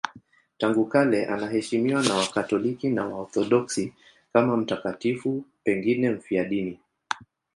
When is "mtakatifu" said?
4.57-5.43